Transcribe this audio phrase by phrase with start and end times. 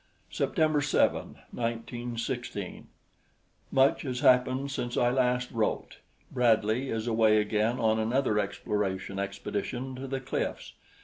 [0.31, 2.87] September 7, 1916:
[3.71, 5.99] Much has happened since I last wrote.
[6.31, 10.73] Bradley is away again on another exploration expedition to the cliffs.